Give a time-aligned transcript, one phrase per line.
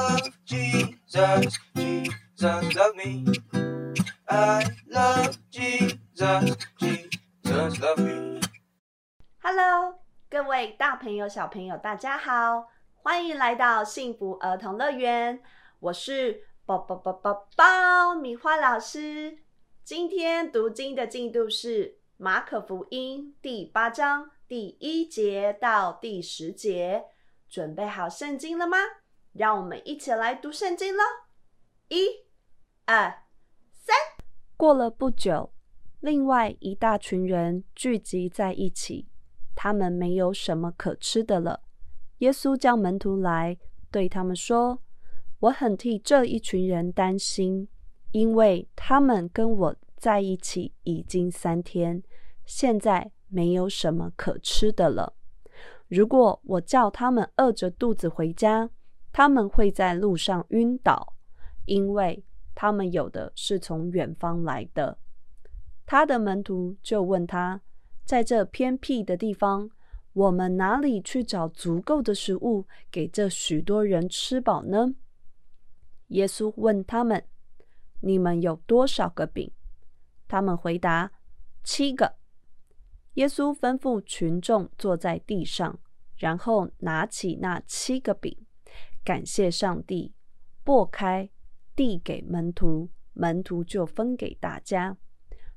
[0.00, 3.24] love Jesus, Jesus love me.
[4.28, 8.40] I love Jesus, Jesus love me.
[9.42, 9.98] Hello，
[10.30, 15.42] 各位大朋友、小朋友，大家好，欢迎来到幸福儿童乐园。
[15.80, 19.38] 我是宝宝宝宝爆米花老师。
[19.84, 27.04] 今天读经的进度是马可福音第八章第一节到第十节。
[27.50, 28.78] 准备好圣经了吗？
[29.32, 31.02] 让我们一起来读圣经喽！
[31.88, 32.26] 一、
[32.84, 33.22] 二、
[33.72, 33.96] 三。
[34.56, 35.52] 过了不久，
[36.00, 39.08] 另外一大群人聚集在一起，
[39.54, 41.62] 他们没有什么可吃的了。
[42.18, 43.56] 耶稣叫门徒来，
[43.90, 44.82] 对他们说
[45.40, 47.68] ：“我很替这一群人担心，
[48.10, 52.02] 因为他们跟我在一起已经三天，
[52.44, 55.14] 现在没有什么可吃的了。”
[55.88, 58.70] 如果我叫他们饿着肚子回家，
[59.12, 61.14] 他们会在路上晕倒，
[61.66, 62.24] 因为
[62.54, 64.98] 他们有的是从远方来的。
[65.86, 67.60] 他的门徒就问他，
[68.04, 69.70] 在这偏僻的地方，
[70.12, 74.94] 我们哪里去找足够的食物给这许多人吃饱呢？
[76.08, 77.24] 耶稣问他们
[78.02, 79.50] ：“你们有多少个饼？”
[80.28, 81.10] 他们回答
[81.64, 82.14] ：“七个。”
[83.14, 85.78] 耶稣吩咐群众坐在地上，
[86.16, 88.36] 然后拿起那七个饼，
[89.04, 90.12] 感谢上帝，
[90.64, 91.30] 擘开，
[91.74, 94.96] 递给门徒，门徒就分给大家。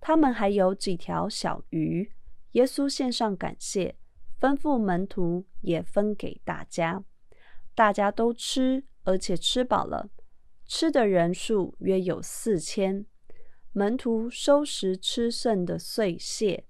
[0.00, 2.10] 他们还有几条小鱼，
[2.52, 3.96] 耶稣献上感谢，
[4.40, 7.04] 吩咐门徒也分给大家。
[7.74, 10.08] 大家都吃，而且吃饱了，
[10.66, 13.04] 吃的人数约有四千。
[13.72, 16.64] 门徒收拾吃剩的碎屑。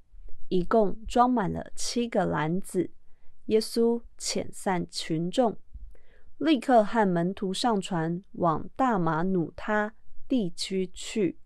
[0.49, 2.93] 一共装满了七个篮子。
[3.47, 5.59] 耶稣遣散群众，
[6.39, 9.95] 立刻和门徒上船往大马努他
[10.29, 11.41] 地区去。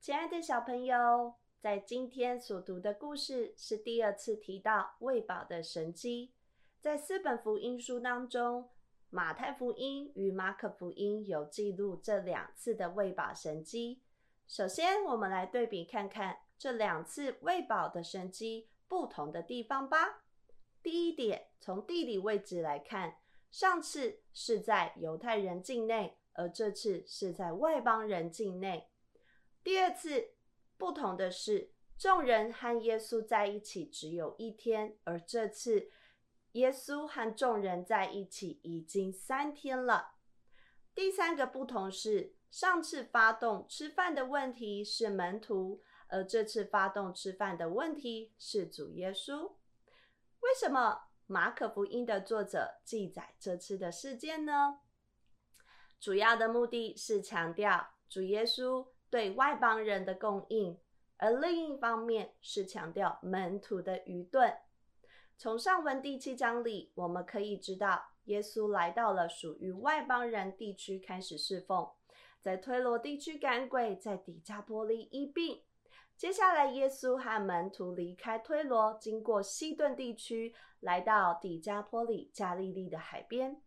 [0.00, 6.32] 亲爱的小朋友，在今天所读的故事是第二次提到喂饱的神迹。
[6.80, 8.70] 在四本福音书当中，
[9.10, 14.00] 马太福音与马可福音有记录这两次的喂饱神迹。
[14.46, 16.38] 首先，我们来对比看看。
[16.56, 20.22] 这两次喂饱的神迹不同的地方吧。
[20.82, 23.16] 第一点，从地理位置来看，
[23.54, 28.90] 上次是在犹太人境内，而这次是在外邦人境内。
[29.62, 30.30] 第二次
[30.76, 35.88] 不同的是，众人和耶稣在一起只有一天，而这次
[36.54, 40.16] 耶稣和众人在一起已经三天了。
[40.92, 45.80] 第三个不同是，上次发动吃饭的问题是门徒。
[46.08, 49.52] 而这次发动吃饭的问题是主耶稣。
[50.40, 54.80] 为什么马可福音的作者记载这次的事件呢？
[55.98, 60.78] 主要的目的是强调主耶稣对外邦人的供应，
[61.16, 64.54] 而另一方面是强调门徒的愚钝。
[65.38, 71.90] 从上文第七章里，我们可以知道，耶稣来到了属于外邦人地区开始侍奉，
[72.42, 75.62] 在推罗地区赶鬼，在底加波利医病。
[76.16, 83.60] 接下来，耶稣和门徒离开推罗，经过西顿地区，来到底加波里加利利的海边。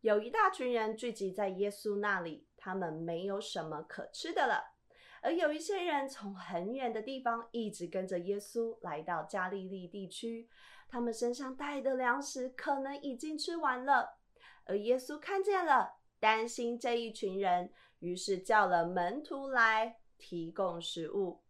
[0.00, 4.72] 有一大群人聚集在耶稣那里，他们没有什么可吃的了。
[5.20, 10.48] 而有一些人从很远的地方一直跟着耶稣来到加利利地区，
[10.88, 14.18] 他们身上带的粮食可能已经吃完了。
[14.64, 21.42] 而耶稣看见了，担心这一群人，于是叫了门徒来提供食物。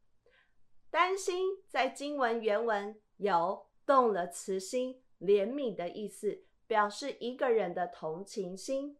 [0.93, 8.99] 担心在经文原文有动了慈心、怜悯的意思，表示一个人的同情心。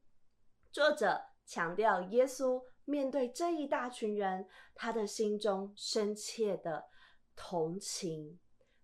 [0.73, 6.87] 作者强调耶稣面对这一大群人，他的心中深切的
[7.37, 8.41] 同情。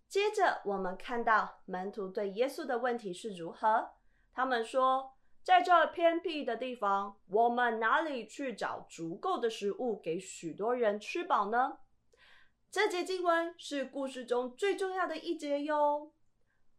[0.06, 3.88] 接着，我们看到门徒对耶稣的问题是如何？
[4.34, 11.78] 他们说：“在这偏僻的地方，我们哪里去找足够的食物给许多人吃饱呢？”
[12.70, 16.12] 这节经文是故事中最重要的一节哟，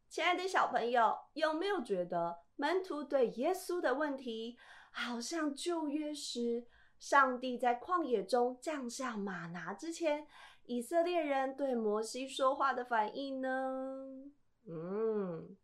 [0.08, 4.56] 亲爱的小朋友，有没有觉得门徒对耶稣的问题，
[4.92, 6.68] 好像旧约时
[7.00, 10.28] 上帝在旷野中降下马拿之前，
[10.66, 14.32] 以色列人对摩西说话的反应呢？
[14.68, 15.58] 嗯，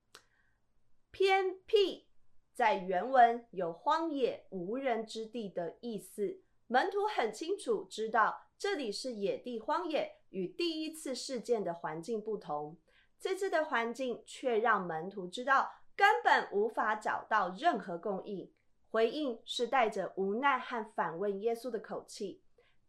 [1.11, 2.07] 偏僻
[2.51, 8.44] 在原文有荒野无人之地的意思，门徒很清楚知道。
[8.57, 12.77] 这里是野地荒野，与第一次事件的环境不同。
[13.19, 18.51] 这次的环境却让门徒知道根本无法找到任何供应。
[18.89, 22.41] 回应是带着无奈和反问耶稣的口气。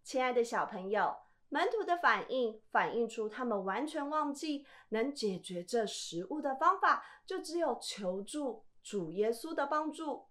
[0.04, 1.16] 亲爱的小朋友，
[1.48, 10.26] 门徒的反应反映出他们完全忘记能解决这食物的方法，就只有求助主耶稣的帮助。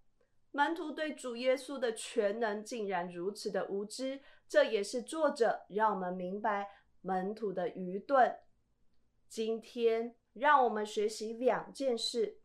[0.56, 6.66] 门徒对主耶稣的全能竟然如此的无知，这也是作者让我们明白
[7.02, 8.34] 门徒的愚钝。
[9.28, 12.38] 今天让我们学习两件事。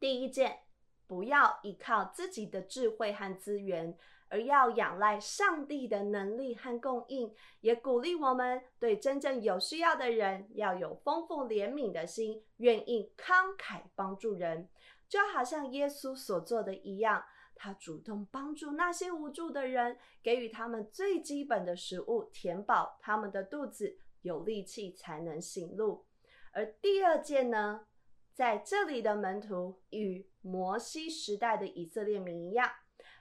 [0.00, 0.60] 第一件，
[1.06, 3.94] 不要依靠自己的智慧和资源，
[4.28, 7.30] 而要仰赖上帝的能力和供应。
[7.60, 14.66] 也鼓励我们对真正有需要的人要有丰富怜悯的心，愿意慷慨帮助人，
[15.14, 17.24] 就好像耶稣所做的一样。
[17.54, 26.04] 他主动帮助那些无助的人，给予他们最基本的食物，填饱他们的肚子，有力气才能行路。
[26.50, 27.86] 而第二件呢？
[28.34, 32.68] 在这里的门徒与摩西时代的以色列民一样，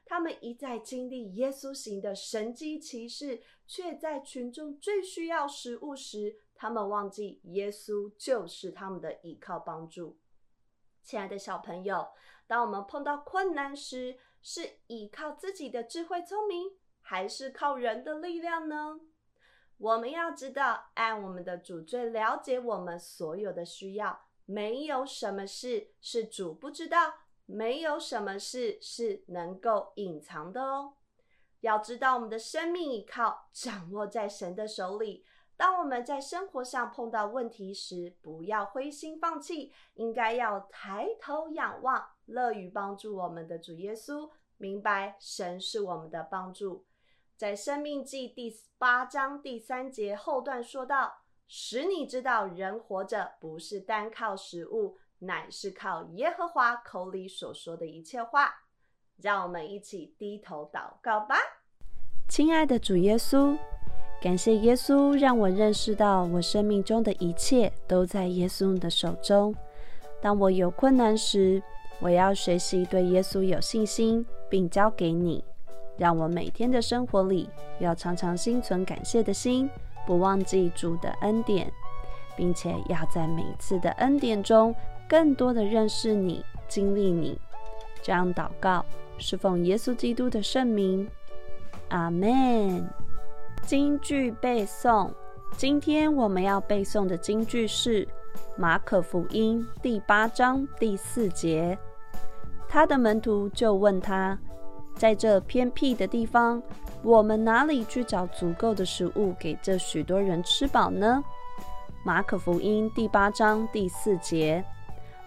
[0.04, 10.18] 他们一再经历耶稣行的神迹奇事，却在群众最需要食物时，他们忘记耶稣就是他们的依靠帮助。
[11.03, 12.07] 亲爱的小朋友，
[12.47, 16.71] 当我们碰到困难时，是依靠自己的智慧聪明，
[17.01, 19.00] 还是靠人的力量呢？
[19.77, 24.17] 我们要知道，按我们的主最了解我们所有的需要。
[24.45, 27.13] 没有什么事是主不知道，
[27.45, 30.94] 没有什么事是能够隐藏的哦。
[31.59, 35.25] 要知道，我们的生命依靠掌握在神的手里。
[35.55, 44.29] 当我们在生活上碰到问题时，不要灰心放弃，应该要抬头仰望，乐于帮助我们的主耶稣。
[44.57, 46.85] 明白神是我们的帮助。
[47.35, 51.19] 在《生命记》第八章第三节后段说道。
[51.45, 58.63] 使你知道，人活着不是单靠食物，乃是靠耶和华口里所说的一切话。
[59.21, 61.35] 让我们一起低头祷告吧。
[62.27, 63.55] 亲爱的主耶稣，
[64.24, 69.54] 感谢耶稣让我认识到，我生命中的一切都在耶稣的手中。
[70.22, 71.62] 当我有困难时，
[72.00, 75.44] 我要学习对耶稣有信心，并交给你。
[75.98, 77.50] 让我每天的生活里
[77.80, 79.70] 要常常心存感谢的心。
[80.08, 81.70] 不忘记主的恩典，
[82.38, 84.74] 并且要在每次的恩典中
[85.06, 87.38] 更多的认识你、经历你。
[88.02, 88.86] 这样祷告
[89.18, 91.06] 是奉耶稣基督的圣名，
[91.90, 93.02] 阿门。
[93.65, 95.10] 京句背诵，
[95.56, 98.06] 今天我们要背诵的京句是
[98.57, 101.77] 马可福音第八章第四节。
[102.68, 104.38] 他的门徒就问他，
[104.95, 106.62] 在这偏僻的地方。
[107.04, 111.24] 我们哪里去找足够的食物给这许多人吃饱呢？
[112.06, 114.63] 马可福音第八章第四节，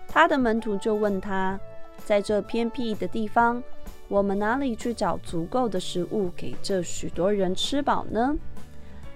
[0.09, 1.59] 他的门徒就问他，
[2.05, 3.63] 在这偏僻的地方，
[4.09, 8.37] 我们哪里去找足够的食物给这许多人吃饱呢？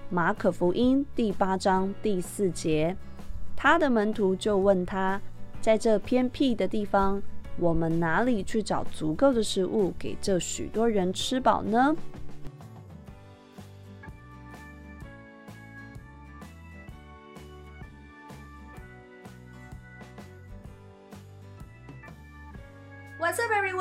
[0.09, 2.95] 马可福音第八章第四节，
[3.55, 5.21] 他的门徒就问他，
[5.61, 7.23] 在这偏僻的地方，
[7.57, 11.95] 我们哪里去找足够的食物给这许多人吃饱呢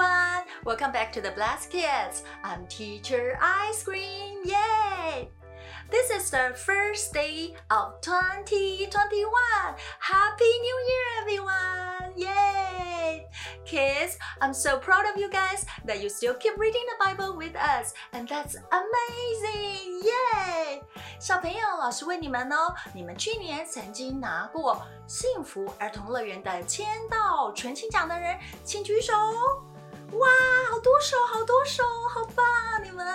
[0.09, 0.41] everyone?
[0.63, 2.23] Welcome back to the Blast Kids.
[2.43, 4.39] I'm Teacher Ice Cream.
[4.43, 5.29] Yay!
[5.91, 8.89] This is the first day of 2021.
[9.99, 12.13] Happy New Year, everyone!
[12.17, 13.27] Yay!
[13.63, 17.55] Kids, I'm so proud of you guys that you still keep reading the Bible with
[17.55, 20.01] us, and that's amazing!
[20.01, 20.81] Yay!
[21.19, 29.13] 小朋友，老师问你们哦，你们去年曾经拿过幸福儿童乐园的签到全勤奖的人，请举手。
[30.11, 30.27] 哇，
[30.71, 32.79] 好多手，好多手，好棒啊！
[32.83, 33.05] 你们，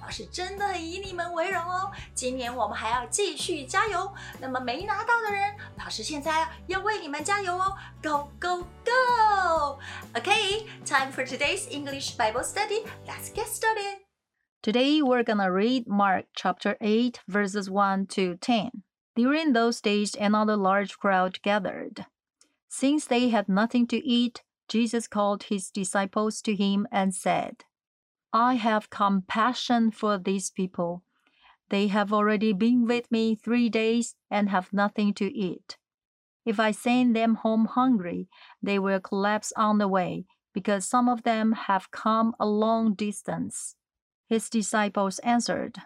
[0.00, 1.90] 老师真的很以你们为荣哦。
[2.14, 4.12] 今年我们还要继续加油。
[4.40, 7.76] 那么没拿到的人，老师现在要为你们加油哦。
[8.02, 9.78] Go go go!
[10.14, 12.84] Okay, time for today's English Bible study.
[13.06, 14.02] Let's get started.
[14.62, 18.84] Today we're gonna read Mark chapter 8, verses 1 to 10.
[19.16, 22.06] During those days, another large crowd gathered.
[22.68, 27.65] Since they had nothing to eat, Jesus called his disciples to him and said,
[28.31, 31.03] I have compassion for these people.
[31.69, 35.77] They have already been with me three days and have nothing to eat.
[36.45, 38.27] If I send them home hungry,
[38.61, 43.75] they will collapse on the way because some of them have come a long distance.
[44.27, 45.77] His disciples answered,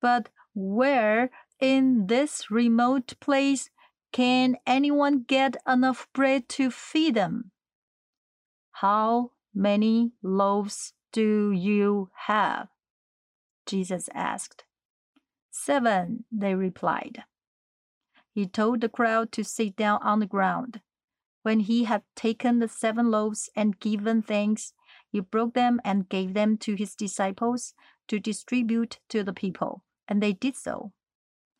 [0.00, 1.30] But where
[1.60, 3.70] in this remote place
[4.12, 7.52] can anyone get enough bread to feed them?
[8.82, 12.66] How many loaves do you have?
[13.64, 14.64] Jesus asked.
[15.52, 17.22] Seven, they replied.
[18.34, 20.80] He told the crowd to sit down on the ground.
[21.42, 24.72] When he had taken the seven loaves and given thanks,
[25.08, 27.74] he broke them and gave them to his disciples
[28.08, 30.90] to distribute to the people, and they did so.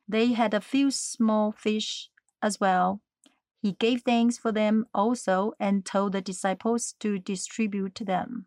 [0.09, 2.11] They had a few small fish
[2.43, 3.01] as well.
[3.63, 8.47] He gave thanks for them also and told the disciples to distribute them.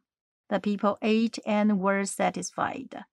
[0.50, 3.06] The people ate and were satisfied.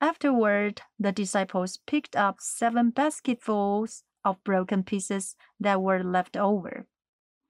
[0.00, 6.86] Afterward, the disciples picked up seven basketfuls of broken pieces that were left over.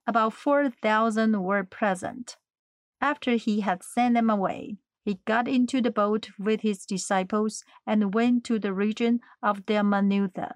[0.07, 2.37] About 4,000 were present.
[3.01, 8.13] After he had sent them away, he got into the boat with his disciples and
[8.13, 10.53] went to the region of Dalmanutha.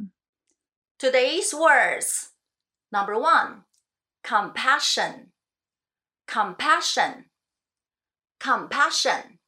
[0.99, 2.33] Today's words.
[2.92, 3.64] Number one,
[4.24, 5.32] compassion.
[6.28, 7.30] Compassion.
[8.40, 9.40] Compassion.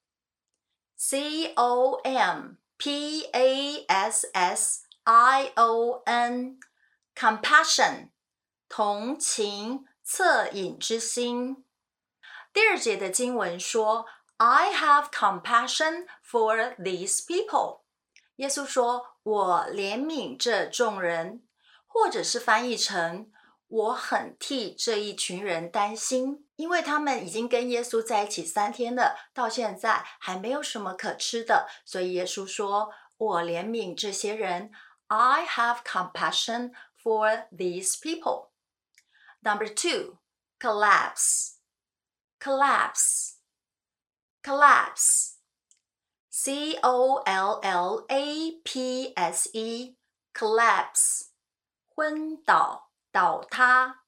[0.95, 6.57] C O M P A S S I O N.
[7.15, 8.09] Compassion.
[8.67, 11.65] 同情、恻隐之心。
[12.51, 14.05] 第二节的经文说：“
[14.37, 17.81] I have compassion for these people。”
[18.37, 21.47] 耶稣说：“我怜悯这众人。”
[21.89, 23.27] 或者是翻译成“
[23.67, 34.71] 我很替这一群人担心”，因为他们已经跟耶稣在一起三天了，到现在还没有什么可吃的，所以耶稣说：“我怜悯这些人。”
[35.07, 38.49] I have compassion for these people.
[39.41, 40.17] Number two,
[40.59, 41.57] collapse.
[42.39, 43.35] Collapse.
[44.41, 45.35] Collapse.
[46.31, 49.95] C O L L A P S E.
[50.33, 51.25] Collapse.
[51.99, 54.03] 昏倒、倒塌。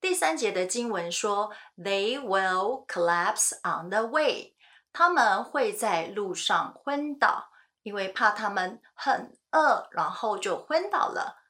[0.00, 4.54] 第三节的经文说：“They will collapse on the way。”
[4.92, 7.50] 他们会在路上昏倒，
[7.82, 11.42] 因为怕他们很饿，然后就昏倒了。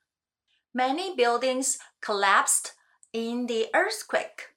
[0.73, 2.73] Many buildings collapsed
[3.13, 4.55] in the earthquake。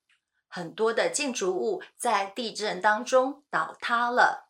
[0.47, 4.49] 很多的建筑物在地震当中倒塌了。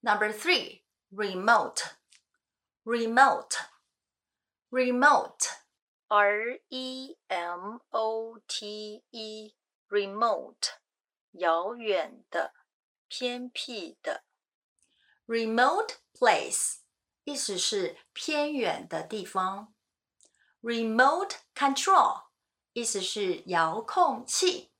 [0.00, 1.82] Number three, remote,
[2.84, 3.56] remote,
[4.70, 5.48] remote,
[6.10, 9.54] R E M O T E,
[9.88, 10.74] remote,
[11.32, 12.54] 遥远的、
[13.08, 14.24] 偏僻的。
[15.26, 16.76] Remote place
[17.24, 19.74] 意思是偏远的地方。
[20.62, 22.26] Remote control
[22.72, 24.72] 意思是遥控器。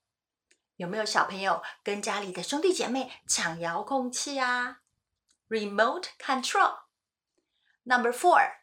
[0.77, 4.81] 有没有小朋友跟家里的兄弟姐妹抢遥控器啊？
[5.49, 6.83] Remote control.
[7.83, 8.59] Number four,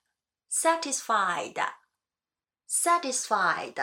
[2.69, 3.81] satisfied.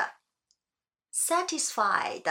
[1.10, 2.24] Satisfied.
[2.24, 2.28] Satisfied.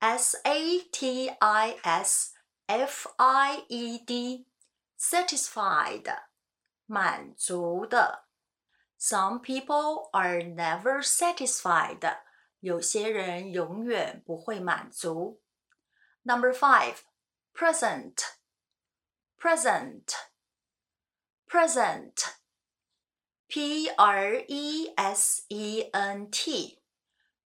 [0.00, 2.32] S A T I S
[2.68, 4.46] F I E D.
[4.98, 6.16] Satisfied.
[6.86, 8.26] 满足的。
[8.98, 12.18] Some people are never satisfied.
[12.60, 15.40] 有些人永远不会满足。
[16.22, 16.96] Number five,
[17.54, 18.16] present,
[19.38, 20.14] present,
[21.48, 22.34] present,
[23.50, 26.80] P R E S E N T,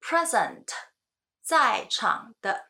[0.02, 0.68] present，
[1.42, 2.70] 在场的。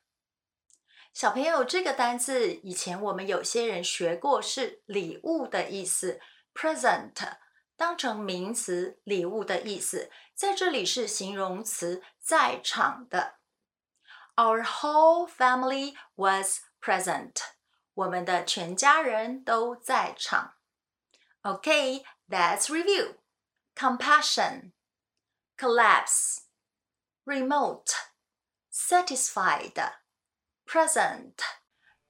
[1.13, 6.19] 小朋友，这个单词以前我们有些人学过，是礼物的意思，
[6.53, 7.37] present。
[7.75, 13.35] 当成名词，礼物的意思，在这里是形容词，在场的。
[14.35, 17.35] Our whole family was present。
[17.93, 20.55] 我们的全家人都在场。
[21.41, 23.15] Okay, let's review.
[23.75, 24.73] Compassion,
[25.57, 26.41] collapse,
[27.25, 27.93] remote,
[28.69, 29.79] satisfied,
[30.65, 31.41] present.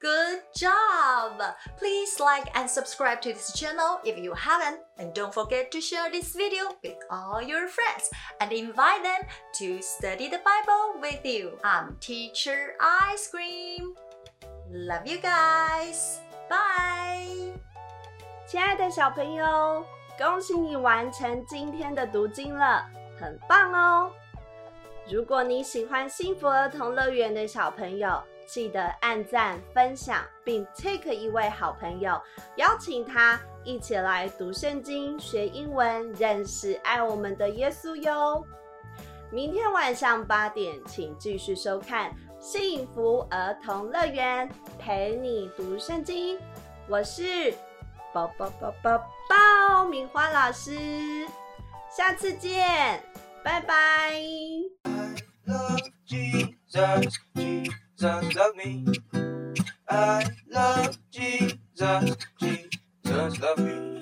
[0.02, 1.42] Good job!
[1.78, 4.80] Please like and subscribe to this channel if you haven't.
[4.98, 9.82] And don't forget to share this video with all your friends and invite them to
[9.82, 11.60] study the Bible with you.
[11.66, 13.94] I'm Teacher Ice Cream.
[14.72, 16.22] Love you guys.
[16.50, 17.52] Bye.
[18.48, 19.86] 亲爱的小朋友，
[20.17, 22.85] 恭喜你完成今天的读经了，
[23.19, 24.13] 很棒哦！
[25.11, 32.21] 如果你喜欢幸福儿童乐园的小朋友，记得按赞、分享，并 take 一位好朋友，
[32.57, 38.45] 邀请他一起来读圣经、学英文、认识爱我们的耶稣哟。
[39.33, 46.39] 明天晚上八点，请继续收看《幸福儿童乐园》，陪你读圣经。
[46.87, 47.53] 我是
[48.15, 48.97] 宝宝宝宝
[49.29, 51.27] 爆明花老师，
[51.91, 53.03] 下次见，
[53.43, 53.75] 拜拜。
[54.85, 58.85] I love Jesus, Jesus love me.
[59.87, 64.01] I love Jesus, Jesus love me.